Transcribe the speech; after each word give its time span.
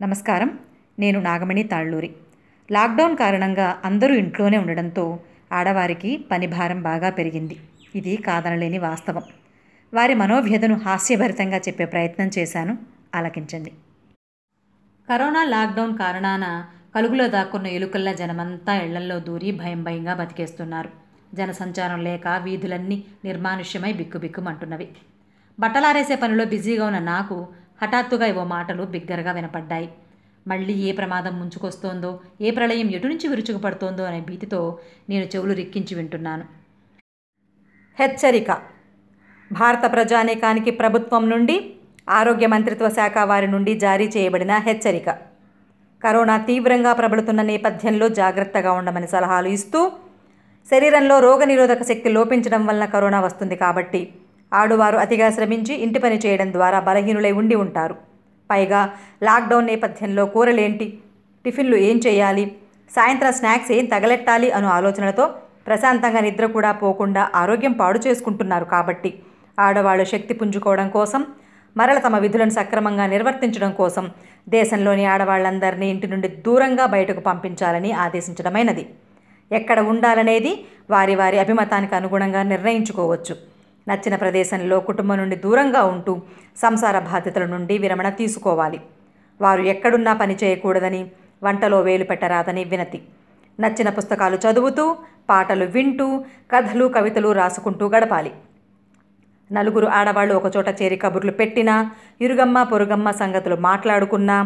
నమస్కారం. 0.00 0.58
నేను 0.98 1.20
నాగమణి 1.20 1.62
తాళ్ళూరి. 1.62 2.10
లాక్డౌన్ 2.72 3.16
కారణంగా 3.16 3.80
అందరూ 3.84 4.14
ఇంట్లోనే 4.14 4.58
ఉండడంతో 4.58 5.20
ఆడవారికి 5.52 6.24
పని 6.30 6.46
భారం 6.46 6.82
బాగా 6.82 7.10
పెరిగింది. 7.10 7.56
ఇది 7.94 8.16
కాదనలేని 8.16 8.78
వాస్తవం. 8.78 9.22
వారి 9.94 10.14
మనోవ్యధను 10.14 10.74
హాస్యభరితంగా 10.74 11.58
చెప్పే 11.58 11.84
ప్రయత్నం 11.84 12.30
చేశాను. 12.38 12.78
ఆలకించండి. 13.14 13.72
కరోనా 15.08 15.44
లాక్డౌన్ 15.44 15.98
కారణాన 15.98 16.64
కలుగులో 16.94 17.28
దాక్కున్న 17.28 17.66
ఎలుకల్లా 17.66 18.12
జనమంతా 18.12 18.74
ఇళ్ళల్లో 18.74 19.18
దూరి 19.18 19.50
భయం 19.50 19.82
భయంగా 19.82 20.14
బతికేస్తున్నారు. 20.14 20.90
జనసంచారం 21.34 22.04
లేక 22.04 22.28
వీధులన్నీ 22.28 23.04
నిర్మానుష్యమై 23.24 23.92
బిక్కుబిక్కుమంటున్నవి. 23.92 24.88
బట్టలారేసే 25.60 26.16
పనిలో 26.16 26.44
బిజీగా 26.44 26.86
ఉన్న 26.86 26.98
నాకు 26.98 27.48
హఠాత్తుగా 27.82 28.26
ఏవో 28.26 28.44
మాటలు 28.44 28.82
బిగ్గరగా 28.82 29.32
వినపడ్డాయి. 29.32 29.92
మళ్ళీ 30.48 30.72
ఏ 30.72 30.92
ప్రమాదం 30.92 31.40
ముంచుకొస్తోందో 31.40 32.20
ఏ 32.40 32.50
ప్రళయం 32.50 32.90
ఎటు 32.90 33.06
నుంచి 33.06 33.28
విరుచుకుపడుతోందో 33.28 34.04
అనే 34.04 34.20
భీతితో 34.20 34.78
నేను 35.08 35.24
చెవులు 35.24 35.52
రిక్కించి 35.52 35.94
వింటున్నాను. 35.94 36.44
హెచ్చరిక. 38.00 38.50
భారత 39.52 39.92
ప్రజానీకానికి 39.92 40.70
ప్రభుత్వం 40.70 41.30
నుండి 41.30 41.74
ఆరోగ్య 42.10 42.46
మంత్రిత్వ 42.46 42.88
శాఖ 42.88 43.18
వారి 43.18 43.46
నుండి 43.46 43.78
జారీ 43.78 44.08
చేయబడిన 44.08 44.56
హెచ్చరిక. 44.56 45.10
కరోనా 46.04 46.36
తీవ్రంగా 46.36 46.92
ప్రబలుతున్న 46.92 47.42
నేపథ్యంలో 47.42 48.08
జాగ్రత్తగా 48.08 48.72
ఉండమని 48.72 49.06
సలహాలు 49.06 49.48
ఇస్తూ 49.48 49.92
శరీరంలో 50.70 51.18
రోగనిరోధక 51.18 51.82
శక్తి 51.82 52.08
లోపించడం 52.08 52.66
వలన 52.66 52.84
కరోనా 52.84 53.20
వస్తుంది 53.20 53.56
కాబట్టి 53.56 54.14
ఆడువారు 54.52 54.96
అతిగా 54.96 55.30
శ్రమించి 55.30 55.74
ఇంటి 55.74 55.98
పని 55.98 56.16
చేయడం 56.26 56.52
ద్వారా 56.52 56.80
బలహీనులై 56.80 57.32
ఉండి 57.32 57.54
ఉంటారు. 57.54 57.94
పైగా 58.50 58.90
లాక్డౌన్ 59.22 59.66
నేపథ్యంలో 59.66 60.26
కూరలేంటి? 60.26 60.98
టిఫిన్లు 61.44 61.76
ఏం 61.76 62.00
చేయాలి? 62.06 62.56
సాయంత్రం 62.96 63.32
స్నాక్స్ 63.32 63.72
ఏం 63.72 63.84
తగలెట్టాలి? 63.84 64.50
అను 64.50 64.68
ఆలోచనలతో 64.68 65.34
ప్రశాంతంగా 65.66 66.20
నిద్ర 66.20 66.46
కూడా 66.46 66.72
పోకుండా 66.72 67.30
ఆరోగ్యం 67.34 67.72
పాడు 67.72 67.98
చేసుకుంటున్నారు 68.06 68.64
కాబట్టి 68.64 69.10
ఆడవాళ్ళు 69.58 70.04
శక్తి 70.04 70.34
పుంజుకోవడం 70.34 70.88
కోసం 70.88 71.26
మరల 71.76 71.98
తమ 71.98 72.18
విధులను 72.18 72.50
సక్రమంగా 72.50 73.06
నిర్వర్తించడం 73.06 73.72
కోసం 73.72 74.10
దేశంలోని 74.48 75.04
ఆడవాళ్ళందరినీ 75.04 75.86
ఇంటి 75.90 76.06
నుండి 76.06 76.28
దూరంగా 76.28 76.86
బయటకు 76.86 77.20
పంపించాలని 77.20 77.92
ఆదేశించడమైనది. 77.92 78.84
ఎక్కడ 79.52 79.80
ఉండాలనేది 79.80 80.64
వారి 80.90 81.14
వారి 81.14 81.38
అభిమతానికి 81.38 81.94
అనుగుణంగా 81.94 82.42
నిర్ణయించుకోవచ్చు. 82.42 83.55
నచ్చిన 83.88 84.14
ప్రదేశంలో 84.16 84.76
కుటుంబం 84.80 85.16
నుండి 85.16 85.36
దూరంగా 85.36 85.82
ఉంటూ 85.84 86.12
సంసార 86.56 86.96
బాధ్యతల 87.10 87.44
నుండి 87.46 87.74
విరమణ 87.78 88.08
తీసుకోవాలి. 88.20 88.80
వారు 89.40 89.62
ఎక్కడున్నా 89.72 90.12
పని 90.12 90.34
చేయకూడదని 90.42 91.02
వంటలో 91.42 91.78
వేలు 91.80 92.04
పెట్టరాదని 92.04 92.64
వినతి. 92.64 92.98
నచ్చిన 93.58 93.88
పుస్తకాలు 93.88 94.36
చదువుతూ 94.44 94.84
పాటలు 95.30 95.66
వింటూ 95.66 96.06
కథలు 96.52 96.86
కవితలు 96.96 97.30
రాసుకుంటూ 97.32 97.86
గడపాలి. 97.86 98.32
నలుగురు 99.50 99.86
ఆడవాళ్ళు 99.86 100.34
ఒకచోట 100.34 100.68
చేరి 100.78 100.96
కబుర్లు 100.96 101.32
పెట్టినా 101.32 101.74
ఇరుగమ్మ 102.20 102.62
పొరుగమ్మ 102.62 103.08
సంగతులు 103.10 103.56
మాట్లాడుకున్నా 103.68 104.36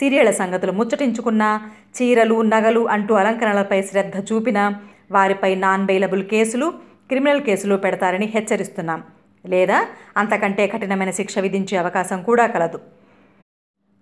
సీరియళ్ళ 0.00 0.30
సంగతులు 0.30 0.72
ముచ్చటించుకున్నా 0.72 1.50
చీరలు 1.96 2.36
నగలు 2.52 2.82
అంటూ 2.88 3.14
అలంకరణలపై 3.14 3.78
శ్రద్ధ 3.82 4.16
చూపినా 4.28 4.64
వారిపై 5.10 5.50
నాన్ 5.54 5.86
బెయిలబుల్ 5.86 6.24
కేసులు 6.24 6.66
క్రిమినల్ 7.10 7.42
కేసులు 7.46 7.76
పెడతారని 7.84 8.26
హెచ్చరిస్తున్నాం. 8.34 9.00
లేదా 9.44 9.78
అంతకంటే 10.20 10.64
కఠినమైన 10.72 11.10
శిక్ష 11.18 11.34
విధించే 11.44 11.76
అవకాశం 11.82 12.18
కూడా 12.28 12.46
కలదు. 12.54 12.78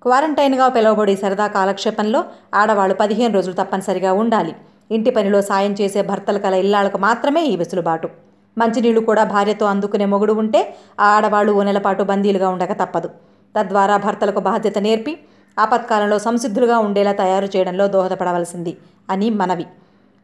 క్వారంటైన్గా 0.02 0.66
పిలువబడి 0.76 1.14
సరదా 1.22 1.46
కాలక్షేపంలో 1.56 2.20
ఆడవాళ్ళు 2.60 2.94
పదిహేను 3.02 3.32
రోజులు 3.34 3.56
తప్పనిసరిగా 3.60 4.10
ఉండాలి. 4.22 4.52
ఇంటి 4.96 5.10
పనిలో 5.16 5.38
సాయం 5.50 5.72
చేసే 5.80 6.00
భర్తలు 6.10 6.40
కల 6.44 6.54
ఇల్లాలకు 6.64 6.98
మాత్రమే 7.06 7.42
ఈ 7.52 7.54
వెసులుబాటు. 7.62 8.08
మంచినీళ్ళు 8.56 9.00
కూడా 9.08 9.24
భార్యతో 9.32 9.64
అందుకునే 9.72 10.06
మొగుడు 10.12 10.34
ఉంటే 10.42 10.60
ఆ 11.00 11.06
ఆడవాళ్ళు 11.16 11.52
ఓ 11.52 11.62
నెలపాటు 11.68 12.02
బందీలుగా 12.10 12.48
ఉండక 12.54 12.72
తప్పదు. 12.82 13.08
తద్వారా 13.54 13.96
భర్తలకు 14.04 14.40
బాధ్యత 14.50 14.78
నేర్పి 14.86 15.12
ఆపత్కాలంలో 15.56 16.18
సంసిద్ధులుగా 16.26 16.78
ఉండేలా 16.86 17.12
తయారు 17.22 17.48
చేయడంలో 17.54 17.84
దోహదపడవలసింది 17.94 18.72
అని 19.10 19.28
మనవి. 19.40 19.66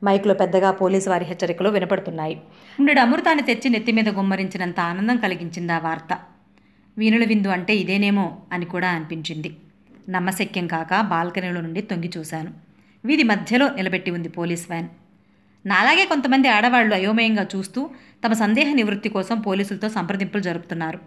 మైక్లో 0.04 0.34
పెద్దగా 0.34 0.70
పోలీసు 0.70 1.10
వారి 1.10 1.24
హెచ్చరికలు 1.24 1.68
వినపడుతున్నాయి. 1.68 2.40
ఉండడు 2.80 3.00
అమృతాన్ని 3.00 3.42
తెచ్చి 3.42 3.70
నెత్తి 3.70 3.92
మీద 3.92 4.08
గుమ్మరించినంత 4.08 4.80
ఆనందం 4.80 5.16
కలిగించింది 5.16 5.72
ఆ 5.72 5.78
వార్త. 5.78 6.18
వీణుల 6.98 7.24
విందు 7.24 7.48
అంటే 7.48 7.76
ఇదేనేమో 7.76 8.38
అని 8.52 8.64
కూడా 8.64 8.88
అనిపించింది. 8.88 9.56
నమ్మశక్యం 10.08 10.66
కాక 10.66 11.00
బాల్కనీలో 11.00 11.60
నుండి 11.60 11.82
తొంగి 11.82 12.10
చూశాను. 12.18 12.52
వీధి 13.04 13.22
మధ్యలో 13.22 13.68
నిలబెట్టి 13.68 14.10
ఉంది 14.10 14.28
పోలీస్ 14.28 14.70
వ్యాన్. 14.70 14.88
నాలాగే 15.66 16.04
కొంతమంది 16.04 16.48
ఆడవాళ్ళు 16.48 16.94
అయోమయంగా 16.94 17.46
చూస్తూ 17.56 17.90
తమ 18.24 18.32
సందేహ 18.32 18.74
నివృత్తి 18.74 19.08
కోసం 19.08 19.40
పోలీసులతో 19.40 19.88
సంప్రదింపులు 19.88 20.42
జరుపుతున్నారు. 20.42 20.98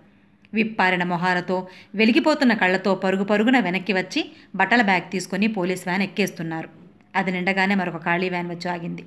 విప్పారిన 0.54 1.04
మొహాలతో 1.04 1.68
వెలిగిపోతున్న 1.96 2.54
కళ్ళతో 2.54 2.96
పరుగు 2.96 3.24
పరుగున 3.24 3.60
వెనక్కి 3.60 3.94
వచ్చి 3.94 4.26
బట్టల 4.56 4.82
బ్యాగ్ 4.82 5.12
తీసుకొని 5.12 5.48
పోలీస్ 5.48 5.88
వ్యాన్ 5.88 6.02
ఎక్కేస్తున్నారు. 6.02 6.84
అది 7.16 7.31
నిండగానే 7.31 7.76
మరొక 7.76 7.98
ఖాళీ 8.06 8.30
వ్యాన్ 8.30 8.50
వచ్చి 8.50 8.68
ఆగింది. 8.72 9.03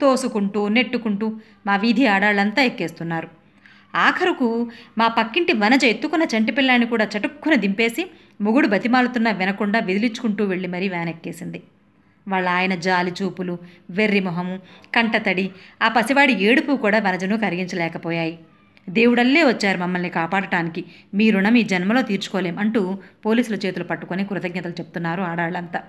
తోసుకుంటూ 0.00 0.68
నెట్టుకుంటూ 0.68 1.26
మా 1.66 1.76
వీధి 1.76 2.06
ఆడాళ్ళంతా 2.06 2.62
ఎక్కేస్తున్నారు. 2.62 3.28
ఆఖరుకు 3.94 4.70
మా 4.98 5.08
పక్కింటి 5.08 5.52
వనజ 5.52 5.84
ఎత్తుకున్న 5.84 6.24
చంటి 6.24 6.52
పిల్లాన్ని 6.52 6.86
కూడా 6.86 7.08
చటుక్కున 7.14 7.54
దింపేసి 7.54 8.10
మొగుడు 8.40 8.68
బతిమాలుతున్నా 8.68 9.30
వినకుండా 9.30 9.78
విదిలించుకుంటూ 9.78 10.44
వెళ్ళి 10.44 10.68
మరీ 10.68 10.88
వ్యాన్ 10.88 11.08
ఎక్కేసింది. 11.08 11.62
వాళ్ళ 12.28 12.48
ఆయన 12.48 12.74
జాలి 12.74 13.12
చూపులు 13.22 13.58
వెర్రి 13.90 14.20
మొహము 14.20 14.58
కంటతడి 14.94 15.50
ఆ 15.82 15.88
పసివాడి 15.88 16.32
ఏడుపు 16.32 16.72
కూడా 16.76 16.98
వనజను 16.98 17.38
కరిగించలేకపోయాయి. 17.38 18.38
దేవుడల్లే 18.88 19.44
వచ్చారు 19.44 19.78
మమ్మల్ని 19.78 20.10
కాపాడటానికి. 20.10 20.84
మీ 21.14 21.30
రుణం 21.30 21.56
ఈ 21.56 21.62
జన్మలో 21.62 22.02
తీర్చుకోలేం 22.02 22.58
అంటూ 22.58 22.98
పోలీసుల 23.26 23.54
చేతులు 23.54 23.84
పట్టుకొని 23.84 24.24
కృతజ్ఞతలు 24.24 24.72
చెప్తున్నారు 24.72 25.22
ఆడాళ్ళంతా. 25.22 25.82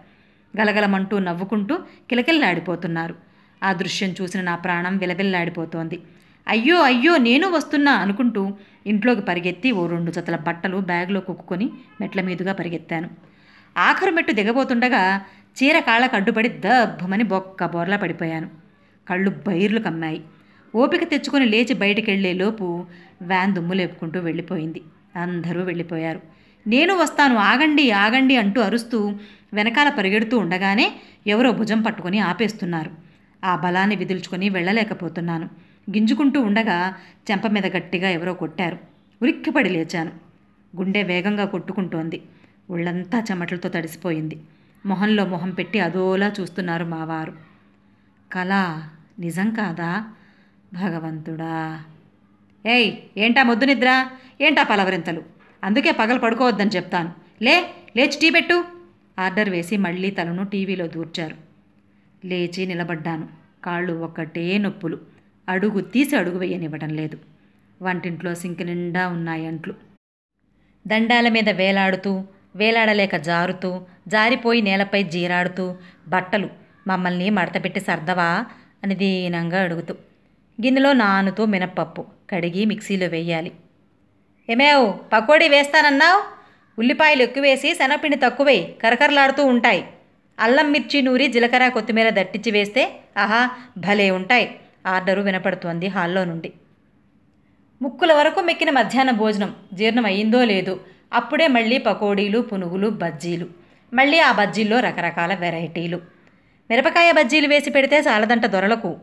గలగలమంటూ 0.57 1.19
నవ్వుకుంటూ 1.19 1.75
కిలకిల్లాడిపోతున్నారు 2.09 3.15
ఆ 3.63 3.73
దృశ్యం 3.73 4.15
చూసిన 4.21 4.41
నా 4.41 4.55
ప్రాణం 4.55 4.97
విలవిల్లాడిపోతోంది 4.97 5.99
అయ్యో 6.47 6.81
అయ్యో 6.81 7.17
నేను 7.17 7.47
వస్తున్నా 7.49 7.91
అనుకుంటూ 7.91 8.51
ఇంట్లోకి 8.85 9.21
పరిగెత్తి 9.21 9.71
ఓ 9.71 9.87
రెండు 9.87 10.11
జతల 10.11 10.35
బట్టలు 10.35 10.77
బ్యాగ్లో 10.77 11.19
కుక్కుని 11.19 11.69
మెట్ల 12.01 12.21
మీదుగా 12.21 12.53
పరిగెత్తాను. 12.53 13.09
ఆఖరు 13.77 14.11
మెట్టు 14.11 14.31
దిగబోతుండగా 14.31 15.21
చీర 15.57 15.79
కాళ్ళకు 15.79 16.15
అడ్డుపడి 16.15 16.49
దబ్బమని 16.49 17.23
బొక్క 17.23 17.65
బోర్లా 17.65 17.97
పడిపోయాను. 17.97 18.49
కళ్ళు 19.09 19.29
బైర్లు 19.47 19.79
కమ్మాయి. 19.79 20.21
ఓపిక 20.75 21.03
తెచ్చుకొని 21.03 21.45
లేచి 21.45 21.73
బయటికెళ్ళే 21.73 22.33
లోపు 22.33 22.85
వ్యాన్ 23.21 23.55
దుమ్ము 23.55 23.73
లేపుకుంటూ 23.73 24.19
వెళ్ళిపోయింది. 24.19 24.81
అందరూ 25.15 25.63
వెళ్ళిపోయారు. 25.63 26.21
నేను 26.67 26.93
వస్తాను 26.95 27.35
ఆగండి 27.35 27.91
ఆగండి 27.91 28.35
అంటూ 28.35 28.61
అరుస్తూ 28.61 29.13
వెనకాల 29.53 29.89
పరిగెడుతూ 29.89 30.37
ఉండగానే 30.37 30.85
ఎవరో 31.27 31.51
భుజం 31.51 31.81
పట్టుకొని 31.81 32.19
ఆపేస్తున్నారు. 32.19 32.91
ఆ 33.43 33.55
బలాన్ని 33.55 33.95
విదిల్చుకొని 33.95 34.49
వెళ్ళలేకపోతున్నాను. 34.49 35.45
గింజుకుంటూ 35.87 36.41
ఉండగా 36.41 36.77
చెంప 37.31 37.47
మీద 37.47 37.65
గట్టిగా 37.65 38.09
ఎవరో 38.09 38.33
కొట్టారు. 38.33 38.77
ఉలిక్కిపడి 39.21 39.69
లేచాను. 39.69 40.11
గుండె 40.73 41.03
వేగంగా 41.03 41.45
కొట్టుకుంటోంది. 41.45 42.17
ఒళ్ళంతా 42.69 43.19
చెమటలతో 43.19 43.69
తడిసిపోయింది. 43.69 44.37
మొహంలో 44.85 45.25
మొహం 45.25 45.49
పెట్టి 45.49 45.79
అదోలా 45.79 46.33
చూస్తున్నారు 46.39 46.85
మావారు 46.85 47.33
కళ 48.31 48.51
నిజం 49.19 49.49
కాదా? 49.49 49.89
భగవంతుడా! 50.73 51.55
ఏయ్ 52.65 52.89
ఏంటా 53.17 53.43
మొద్దు 53.43 53.65
నిద్ర? 53.65 53.89
ఏంటా 54.41 54.63
పలవరింతలు? 54.63 55.21
అందుకే 55.63 55.91
పగలు 55.91 56.19
పడుకోవద్దని 56.19 56.69
చెప్తాను. 56.69 57.09
లే 57.41 57.55
లేచి 57.97 58.17
టీ 58.21 58.29
పెట్టు. 58.29 58.57
ఆర్డర్ 59.19 59.49
వేసి 59.49 59.77
మళ్ళీ 59.77 60.11
తలను 60.11 60.45
టీవీలో 60.45 60.87
దూర్చారు. 60.87 61.35
లేచి 62.27 62.65
నిలబడ్డాను. 62.65 63.29
కాళ్ళు 63.63 63.93
ఒక్కటే 63.93 64.57
నొప్పులు. 64.57 64.99
అడుగు 65.49 65.81
తీసి 65.81 66.15
అడుగు 66.15 66.39
వేయనివ్వటం 66.39 66.89
లేదు. 66.89 67.19
వంటింట్లో 67.81 68.35
సింక్ 68.35 68.61
నిండా 68.61 69.07
ఉన్నాయి 69.07 69.47
అంట్లు. 69.47 69.73
దండాల 70.87 71.29
మీద 71.29 71.49
వేలాడుతూ 71.49 72.23
వేలాడలేక 72.55 73.15
జారుతూ 73.15 73.81
జారిపోయి 74.07 74.61
నేలపై 74.61 75.03
జీరాడుతూ 75.03 75.75
బట్టలు 76.07 76.49
మమ్మల్ని 76.87 77.29
మడతపెట్టి 77.29 77.79
సర్దవా? 77.79 78.45
అని 78.83 78.95
దీనంగా 78.95 79.61
అడుగుతూ. 79.61 79.93
గిన్నెలో 80.61 80.93
నానుతూ 80.93 81.45
మినప్పప్పు 81.45 82.05
కడిగి 82.29 82.65
మిక్సీలో 82.65 83.07
వేయాలి. 83.07 83.51
ఏమేవ్ 84.49 84.93
పకోడీ 85.13 85.47
వేస్తానన్నావు? 85.47 86.38
ఉల్లిపాయలు 86.79 87.23
ఎక్కువేసి 87.23 87.73
శనగపిండి 87.73 88.17
తక్కువే 88.17 88.75
కరకరలాడుతూ 88.83 89.45
ఉంటాయి. 89.45 89.85
అల్లం 90.39 90.71
మిర్చి 90.71 91.01
నూరి 91.01 91.27
జీలకర్ర 91.27 91.67
కొత్తిమీర 91.67 92.09
దట్టించి 92.09 92.51
వేస్తే 92.51 92.91
ఆహా 93.17 93.49
భలే 93.77 94.11
ఉంటాయి. 94.11 94.55
ఆర్డరు 94.87 95.21
వినపడుతోంది 95.21 95.87
హాల్లో 95.87 96.25
నుండి. 96.25 96.53
ముక్కుల 97.81 98.13
వరకు 98.13 98.39
మెక్కిన 98.39 98.69
మధ్యాహ్న 98.69 99.11
భోజనం 99.11 99.55
జీర్ణం 99.73 100.05
అయిందో 100.05 100.43
లేదో 100.43 100.79
అప్పుడే 101.13 101.47
మళ్ళీ 101.47 101.77
పకోడీలు 101.77 102.39
పునుగులు 102.39 102.89
బజ్జీలు. 102.89 103.47
మళ్ళీ 103.93 104.19
ఆ 104.19 104.31
బజ్జీల్లో 104.31 104.79
రకరకాల 104.79 105.33
వెరైటీలు. 105.33 106.01
మిరపకాయ 106.69 107.11
బజ్జీలు 107.11 107.47
వేసి 107.47 107.69
పెడితే 107.69 107.99
చాలదంట 107.99 108.45
దొరలకు. 108.45 108.97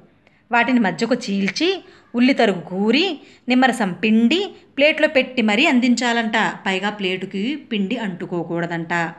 వాటిని 0.52 0.80
మధ్యకు 0.80 1.14
చీల్చి 1.14 1.84
ఉల్లితరుగు 2.14 2.60
కూరి 2.60 3.18
నిమ్మరసం 3.48 3.92
పిండి 3.92 4.50
ప్లేట్లో 4.76 5.08
పెట్టి 5.08 5.42
మరీ 5.42 5.66
అందించాలంట. 5.66 6.32
పైగా 6.66 6.90
ప్లేటుకి 6.90 7.56
పిండి 7.56 7.96
అంటుకోకూడదంట. 7.96 9.14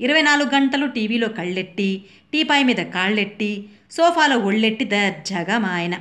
ఇరవై 0.00 0.22
నాలుగు 0.22 0.48
గంటలు 0.48 0.86
టీవీలో 0.86 1.28
కళ్ళెట్టి 1.28 2.04
టీపాయ్ 2.32 2.64
మీద 2.64 2.76
కాళ్ళెట్టి 2.76 3.64
సోఫాలో 3.90 4.38
ఒళ్ళెట్టి 4.38 4.84
దర్జాగా 4.84 5.58
మా 5.58 5.68
ఆయన. 5.68 5.94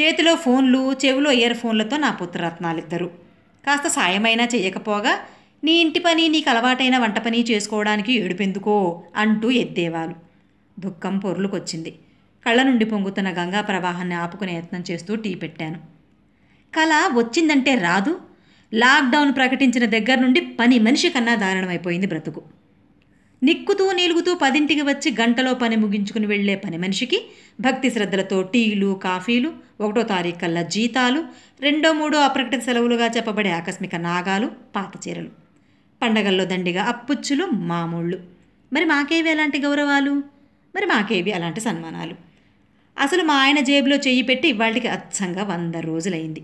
చేతిలో 0.00 0.34
ఫోన్లు 0.34 0.96
చెవిలో 1.04 1.30
ఇయర్ 1.30 1.54
ఫోన్లతో 1.54 1.96
నా 1.96 2.10
పుత్రరత్నాలిద్దరు. 2.10 3.10
కాస్త 3.66 3.88
సాయమైనా 3.88 4.48
చేయకపోగా 4.54 5.18
నీ 5.64 5.72
ఇంటి 5.72 5.98
పని 5.98 6.28
నీకు 6.28 6.50
అలవాటైన 6.50 6.98
వంట 6.98 7.18
పని 7.18 7.44
చేసుకోవడానికి 7.50 8.12
ఏడుపెందుకో 8.12 9.02
అంటూ 9.16 9.50
ఎద్దేవాలు. 9.50 10.14
దుఃఖం 10.80 11.18
పొర్లుకొచ్చింది. 11.18 11.94
కళ్ళ 12.48 12.62
నుండి 12.62 12.84
పొంగుతున్న 12.84 13.28
గంగా 13.28 13.60
ప్రవాహాన్ని 13.60 14.14
ఆపుకునే 14.14 14.58
యత్నం 14.58 14.84
చేస్తూ 14.90 15.14
టీ 15.14 15.34
పెట్టాను. 15.34 15.78
కళ 16.76 17.10
వచ్చిందంటే 17.14 17.74
రాదు. 17.74 18.20
లాక్డౌన్ 18.74 19.34
ప్రకటించిన 19.34 19.84
దగ్గర 19.84 20.14
నుండి 20.14 20.40
పని 20.40 20.78
మనిషి 20.78 21.10
కన్నా 21.10 21.34
దారుణమైపోయింది 21.34 22.06
బ్రతుకు. 22.06 22.42
నిక్కుతూ 23.42 23.92
నీలుగుతూ 23.92 24.34
పదింటికి 24.34 24.82
వచ్చి 24.82 25.16
గంటలో 25.20 25.54
పని 25.54 25.76
ముగించుకుని 25.76 26.26
వెళ్ళే 26.26 26.54
పని 26.54 26.78
మనిషికి 26.78 27.26
భక్తి 27.60 27.90
శ్రద్ధలతో 27.90 28.42
టీలు 28.42 29.00
కాఫీలు 29.04 29.52
ఒకటో 29.80 30.02
తారీఖు 30.02 30.38
కల్లా 30.38 30.62
జీతాలు 30.62 31.24
రెండో 31.60 31.92
మూడో 31.92 32.18
అప్రకటిత 32.20 32.60
సెలవులుగా 32.60 33.06
చెప్పబడే 33.06 33.50
ఆకస్మిక 33.50 33.96
నాగాలు 33.96 34.50
పాత 34.76 35.08
చీరలు. 35.08 35.30
పండగల్లో 36.02 36.44
దండిగా 36.44 36.84
అప్పుచ్చులు 36.84 37.44
మామూళ్ళు. 37.44 38.18
మరి 38.72 38.84
మాకేవి 38.84 39.30
అలాంటి 39.30 39.58
గౌరవాలు? 39.58 40.10
మరి 40.76 40.86
మాకేవి 40.86 41.32
అలాంటి 41.32 41.60
సన్మానాలు? 41.60 42.27
అసలు 42.98 43.22
మా 43.22 43.34
ఆయన 43.34 43.60
జేబులో 43.60 43.96
చెయ్యి 43.96 44.22
పెట్టి 44.22 44.48
ఇవాళకి 44.48 44.88
అచ్చంగా 44.88 45.44
వంద 45.44 45.74
రోజులైంది. 45.74 46.42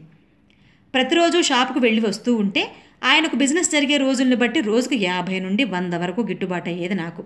ప్రతిరోజు 0.95 1.43
షాపుకు 1.43 1.79
వెళ్ళి 1.79 2.07
వస్తూ 2.07 2.35
ఉంటే 2.35 2.73
ఆయనకు 3.05 3.37
బిజినెస్ 3.37 3.71
జరిగే 3.71 3.97
రోజుల్ని 3.97 4.37
బట్టి 4.37 4.61
రోజుకు 4.61 4.95
యాభై 4.95 5.41
నుండి 5.41 5.65
వంద 5.65 5.95
వరకు 5.95 6.21
గిట్టుబాటు 6.21 6.69
అయ్యేది 6.69 6.95
నాకు. 6.95 7.25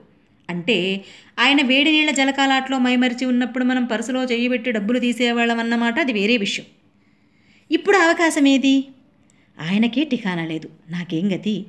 అంటే 0.51 1.05
ఆయన 1.39 1.67
వేడి 1.67 1.93
నీళ్ళ 1.93 2.11
జలకాలాట్లో 2.11 2.79
మైమరిచి 2.79 3.25
ఉన్నప్పుడు 3.27 3.65
మనం 3.65 3.85
పర్సులో 3.85 4.25
చెయ్యి 4.25 4.49
పెట్టి 4.49 4.73
డబ్బులు 4.73 4.99
తీసేవాళ్ళం 4.99 5.59
అన్నమాట 5.59 6.01
అది 6.01 6.13
వేరే 6.13 6.37
విషయం. 6.37 6.67
ఇప్పుడు 7.71 7.97
అవకాశం 7.97 8.49
ఏది? 8.49 8.85
ఆయనకే 9.71 10.05
టికానా 10.05 10.45
లేదు 10.45 10.71
నాకేం 10.91 11.35
గతి? 11.35 11.65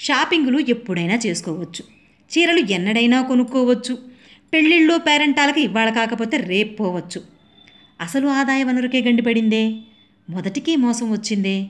షాపింగులు 0.00 0.58
ఎప్పుడైనా 0.58 1.18
చేసుకోవచ్చు. 1.26 1.84
చీరలు 2.30 2.60
ఎన్నడైనా 2.60 3.22
కొనుక్కోవచ్చు. 3.22 4.15
పెళ్ళిళ్ళు 4.56 4.98
పేరెంటాలకి 4.98 5.60
ఇవాళ 5.60 5.90
కాకపోతే 5.90 6.36
రేపు 6.36 6.82
పోవచ్చు. 6.82 7.20
అసలు 8.00 8.26
ఆదాయ 8.28 8.62
వనరుకే 8.62 9.00
గండిపడిందే? 9.00 9.64
మొదటికి 10.28 10.76
మోసం 10.76 11.12
వచ్చిందే? 11.12 11.66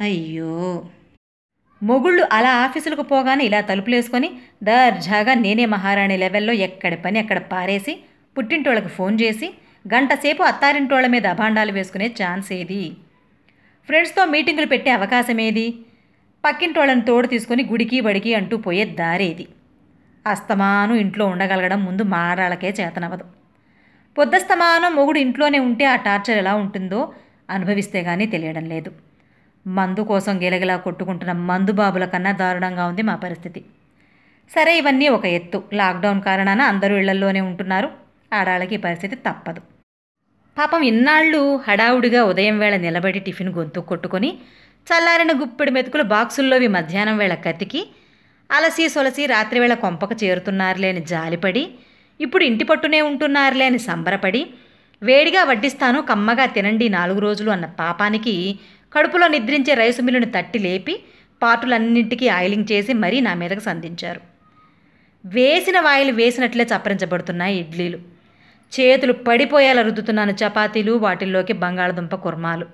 అయ్యో. 0.00 0.84
మొగుళ్ళు 1.82 2.28
అలా 2.32 2.52
ఆఫీసులకు 2.54 3.02
పోగానే 3.02 3.44
ఇలా 3.44 3.60
తలుపులేసుకొని 3.60 4.28
దర్జాగా 4.62 5.34
నేనే 5.34 5.66
మహారాణి 5.66 6.16
లెవెల్లో 6.16 6.52
ఎక్కడి 6.52 6.96
పని 6.96 7.18
అక్కడ 7.18 7.38
పారేసి 7.38 7.94
పుట్టింటోళ్ళకి 8.36 8.88
ఫోన్ 8.88 9.20
చేసి 9.20 9.48
గంటసేపు 9.94 10.42
అత్తారింటోళ్ళ 10.42 11.06
మీద 11.06 11.26
అభాండాలు 11.26 11.72
వేసుకునే 11.72 12.06
ఛాన్స్ 12.06 12.52
ఏది 12.52 12.96
ఫ్రెండ్స్తో 13.88 14.24
మీటింగులు 14.24 14.66
పెట్టే 14.66 14.90
అవకాశం 14.90 15.40
ఏది 15.40 15.86
పక్కింటోళ్ళని 16.44 17.02
తోడు 17.02 17.26
తీసుకొని 17.26 17.64
గుడికి 17.64 18.00
బడికి 18.00 18.34
అంటూ 18.34 18.56
పోయే 18.56 18.84
దారేది. 18.84 19.48
అస్తమానం 20.26 20.94
ఇంట్లో 20.94 21.26
ఉండగలగడం 21.26 21.84
ముందు 21.84 22.02
మారాళ్ళకే 22.02 22.68
చేతనవదు 22.80 23.24
పొద్దస్తమానం 24.16 24.94
మొగుడు 24.96 25.18
ఇంట్లోనే 25.18 25.58
ఉంటే 25.58 25.84
ఆ 25.84 25.96
టార్చర్ 25.96 26.38
ఎలా 26.38 26.54
ఉంటుందో 26.54 27.00
అనుభవిస్తే 27.50 28.02
కానీ 28.02 28.26
తెలియడం 28.26 28.64
లేదు. 28.64 28.90
మందు 29.66 30.02
కోసం 30.02 30.34
గిలగిలా 30.42 30.76
కొట్టుకుంటున్న 30.76 31.32
మందు 31.32 31.72
బాబుల 31.72 32.04
కన్నా 32.04 32.32
దారుణంగా 32.32 32.86
ఉంది 32.86 33.02
మా 33.02 33.14
పరిస్థితి. 33.14 33.60
సరే 34.50 34.78
ఇవన్నీ 34.78 35.08
ఒక 35.08 35.24
ఎత్తు. 35.24 35.62
లాక్డౌన్ 35.72 36.22
కారణాన 36.22 36.60
అందరూ 36.62 36.96
ఇళ్ళల్లోనే 36.96 37.40
ఉంటున్నారు. 37.40 37.88
ఆడాళ్ళకి 38.32 38.76
పరిస్థితి 38.76 39.16
తప్పదు. 39.16 39.60
పాపం 40.58 40.82
ఇన్నాళ్ళు 40.82 41.60
హడావుడిగా 41.68 42.24
ఉదయం 42.24 42.58
వేళ 42.58 42.76
నిలబడి 42.76 43.20
టిఫిన్ 43.20 43.52
గొంతు 43.54 43.80
కొట్టుకొని 43.80 44.30
చల్లారిన 44.86 45.32
గుప్పెడు 45.40 45.70
మెతుకులు 45.70 46.02
బాక్సుల్లోవి 46.02 46.68
మధ్యాహ్నం 46.68 47.18
వేళ 47.18 47.34
కతికి 47.34 47.80
అలసి 48.52 48.88
సొలసి 48.88 49.26
రాత్రివేళ 49.26 49.74
కొంపకు 49.74 50.24
చేరుతున్నారులే 50.24 50.88
అని 50.88 51.02
జాలిపడి 51.04 51.68
ఇప్పుడు 52.20 52.44
ఇంటి 52.44 52.64
పట్టునే 52.64 53.00
ఉంటున్నారులే 53.00 53.64
అని 53.64 53.78
సంబరపడి 53.78 54.42
వేడిగా 55.02 55.44
వడ్డిస్తాను 55.44 56.02
కమ్మగా 56.02 56.46
తినండి 56.46 56.88
నాలుగు 56.88 57.18
రోజులు 57.18 57.50
అన్న 57.50 57.66
పాపానికి 57.66 58.58
కడుపులో 58.92 59.28
నిద్రించే 59.28 59.74
రైసు 59.74 60.02
మిల్లుని 60.02 60.26
తట్టి 60.26 60.58
లేపి 60.58 60.94
పాటులన్నింటికీ 61.42 62.28
ఆయిలింగ్ 62.28 62.72
చేసి 62.72 62.92
మరీ 62.92 63.20
నా 63.20 63.34
మీదకు 63.34 63.60
సంధించారు. 63.60 64.20
వేసిన 65.24 65.80
వాయిలు 65.80 66.12
వేసినట్లే 66.12 66.64
చప్పరించబడుతున్నాయి 66.64 67.56
ఇడ్లీలు. 67.58 67.98
చేతులు 68.72 69.12
పడిపోయేలా 69.12 69.82
రుద్దుతున్నాను 69.82 70.32
చపాతీలు 70.32 70.92
వాటిల్లోకి 70.92 71.52
బంగాళదుంప 71.52 72.14
కుర్మాలు. 72.14 72.66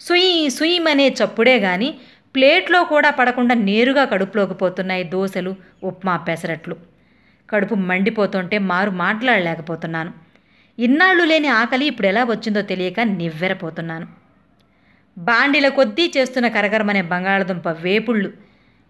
సుయి 0.00 0.50
సుయిమనే 0.50 1.08
చప్పుడే 1.08 1.60
కానీ 1.60 1.88
ప్లేట్లో 2.34 2.84
కూడా 2.84 3.10
పడకుండా 3.10 3.54
నేరుగా 3.54 4.04
కడుపులోకి 4.04 4.54
పోతున్నాయి 4.54 5.04
దోశలు 5.04 5.56
ఉప్మా 5.84 6.16
పెసరట్లు. 6.16 6.76
కడుపు 7.50 7.74
మండిపోతుంటే 7.74 8.58
మారు 8.58 8.90
మాట్లాడలేకపోతున్నాను. 8.90 10.12
ఇన్నాళ్ళు 10.78 11.24
లేని 11.24 11.48
ఆకలి 11.48 11.86
ఇప్పుడు 11.86 12.06
ఎలా 12.06 12.24
వచ్చిందో 12.24 12.62
తెలియక 12.62 13.00
నివ్వెరపోతున్నాను. 13.00 14.06
బాండిల 15.18 15.68
కొద్దీ 15.68 16.12
చేస్తున్న 16.16 16.48
కరగరమనే 16.48 17.02
బంగాళదుంప 17.02 17.68
వేపుళ్ళు 17.68 18.30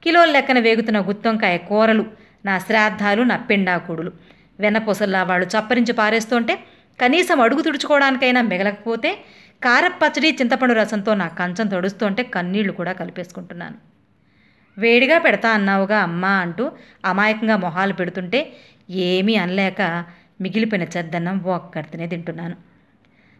కిలోల 0.02 0.30
లెక్కన 0.30 0.58
వేగుతున్న 0.58 0.98
గుత్తొంకాయ 1.00 1.56
కూరలు 1.58 2.04
నా 2.44 2.58
శ్రాద్ధాలు 2.58 3.22
నా 3.22 3.36
పిండాకుడులు. 3.36 4.12
వెన్నపూసల్లా 4.60 5.22
వాళ్ళు 5.22 5.46
చప్పరించి 5.46 5.92
పారేస్తుంటే 5.92 6.54
కనీసం 7.00 7.40
అడుగు 7.40 7.62
తుడుచుకోవడానికైనా 7.62 8.40
మిగలకపోతే 8.42 9.10
కారపచ్చడి 9.64 10.30
చింతపండు 10.40 10.74
రసంతో 10.74 11.14
నా 11.14 11.28
కంచం 11.28 11.66
తడుస్తుంటే 11.66 12.22
కన్నీళ్ళు 12.22 12.72
కూడా 12.72 12.92
కలిపేసుకుంటున్నాను. 12.92 13.74
వేడిగా 14.78 15.18
పెడతా 15.18 15.50
అన్నావుగా 15.50 15.98
అమ్మా 15.98 16.28
అంటూ 16.28 16.72
అమాయకంగా 17.04 17.56
మొహాలు 17.56 17.92
పెడుతుంటే 17.92 18.52
ఏమీ 18.90 19.34
అనలేక 19.34 20.04
మిగిలిపోయిన 20.40 20.86
చెద్దన్నం 20.96 21.38
ఒక్కడితేనే 21.38 22.06
తింటున్నాను. 22.06 22.56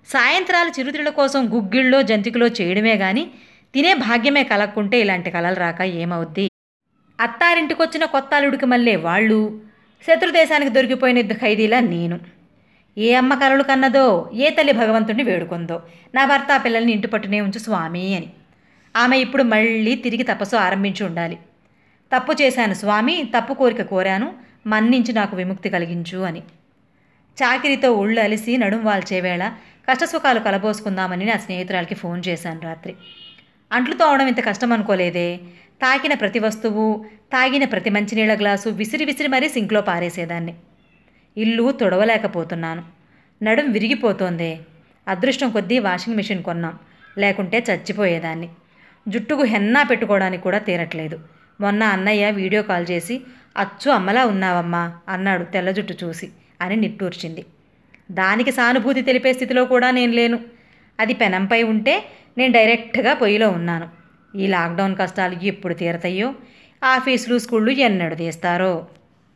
సాయంత్రాలు 0.06 0.70
చిరుతిళ్ళ 0.70 1.08
కోసం 1.08 1.54
గుగ్గిళ్ళో 1.54 2.02
జంతికలో 2.02 2.46
చేయడమే 2.46 2.96
కానీ 2.96 3.30
తినే 3.74 3.94
భాగ్యమే 3.94 4.44
కలక్కుంటే 4.44 5.00
ఇలాంటి 5.00 5.30
కలలు 5.30 5.54
రాక 5.54 5.82
ఏమవుద్ది? 5.82 6.50
అత్తారింటికొచ్చిన 7.20 8.04
కొత్త 8.04 8.34
అల్లుడికి 8.34 8.66
మళ్ళీ 8.66 8.96
వాళ్ళు 8.96 9.62
శత్రుదేశానికి 10.08 10.70
దొరికిపోయిన 10.70 11.20
ఖైదీలా 11.32 11.80
నేను. 11.80 12.18
ఏ 12.98 13.14
అమ్మ 13.14 13.34
కలలు 13.34 13.62
కన్నదో 13.62 14.30
ఏ 14.34 14.50
తల్లి 14.50 14.72
భగవంతుడిని 14.72 15.22
వేడుకుందో. 15.22 15.82
నా 16.14 16.24
భర్త 16.24 16.52
ఆ 16.52 16.56
పిల్లల్ని 16.56 16.92
ఇంటి 16.92 17.06
పట్టునే 17.06 17.40
ఉంచు 17.40 17.58
స్వామి 17.58 18.16
అని. 18.16 18.30
ఆమె 18.96 19.18
ఇప్పుడు 19.18 19.42
మళ్ళీ 19.42 19.94
తిరిగి 19.94 20.22
తపస్సు 20.22 20.56
ఆరంభించి 20.56 21.06
ఉండాలి. 21.06 21.38
తప్పు 22.16 22.32
చేశాను 22.42 22.74
స్వామి 22.74 23.30
తప్పు 23.36 23.54
కోరిక 23.54 23.82
కోరాను 23.82 24.34
మన్నించి 24.66 25.12
నాకు 25.12 25.36
విముక్తి 25.36 25.70
కలిగించు 25.70 26.18
అని. 26.18 26.40
చాకిరితో 27.42 27.92
ఒళ్ళు 27.92 28.20
అలిసి 28.20 28.56
నడుం 28.56 28.84
వాల్చే 28.84 29.20
వేళ 29.20 29.52
కష్టసుఖాలు 29.90 30.38
కలబోసుకుందామని 30.38 31.24
నా 31.24 31.36
స్నేహితురాలకి 31.36 31.94
ఫోన్ 31.94 32.22
చేశాను 32.28 32.60
రాత్రి. 32.60 32.94
అంట్లు 33.72 33.94
తోవడం 33.94 34.26
ఇంత 34.26 34.44
కష్టం 34.44 34.72
అనుకోలేదే 34.72 35.36
తాకిన 35.82 36.14
ప్రతి 36.14 36.38
వస్తువు 36.38 37.04
తాగిన 37.32 37.64
ప్రతి 37.64 37.90
మంచినీళ్ళ 37.90 38.38
గ్లాసు 38.38 38.68
విసిరి 38.68 39.04
విసిరి 39.04 39.28
మరీ 39.28 39.48
సింక్లో 39.48 39.80
పారేసేదాన్ని. 39.80 40.54
ఇల్లు 41.36 41.70
తొడవలేకపోతున్నాను. 41.70 42.82
నడుం 43.42 43.72
విరిగిపోతోంది. 43.72 44.60
అదృష్టం 45.08 45.50
కొద్దీ 45.50 45.78
వాషింగ్ 45.78 46.16
మిషన్ 46.16 46.42
కొన్నాం. 46.42 46.78
లేకుంటే 47.18 47.64
చచ్చిపోయేదాన్ని. 47.70 48.48
జుట్టుకు 49.08 49.42
హెన్నా 49.42 49.82
పెట్టుకోవడానికి 49.82 50.42
కూడా 50.42 50.58
తీరట్లేదు. 50.58 51.20
మొన్న 51.60 51.82
అన్నయ్య 51.82 52.30
వీడియో 52.30 52.62
కాల్ 52.62 52.86
చేసి 52.90 53.20
అచ్చు 53.56 53.90
అమ్మలా 53.90 54.24
ఉన్నావమ్మా 54.24 54.92
అన్నాడు 55.08 55.44
తెల్ల 55.44 55.70
జుట్టు 55.70 55.94
చూసి 56.04 56.28
అని 56.60 56.76
నిట్టూర్చింది. 56.76 57.44
దానికి 58.10 58.52
సానుభూతి 58.52 59.02
తెలిపే 59.02 59.32
స్థితిలో 59.32 59.64
కూడా 59.64 59.90
నేను 59.90 60.12
లేను. 60.12 60.38
అది 61.00 61.14
పెనంపై 61.14 61.62
ఉంటే 61.62 62.04
నేను 62.38 62.52
డైరెక్ట్గా 62.52 63.14
పొయ్యిలో 63.14 63.50
ఉన్నాను. 63.50 63.88
ఈ 64.36 64.46
లాక్డౌన్ 64.46 64.96
కష్టాలు 64.96 65.36
ఎప్పుడు 65.42 65.74
తీరతాయో? 65.74 66.34
ఆఫీసులు 66.84 67.38
స్కూళ్ళు 67.38 67.70
ఎన్నడు 67.70 68.14
తీస్తారో? 68.14 68.86